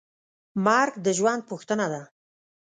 [0.65, 2.01] مرګ د ژوند پوښتنه ده.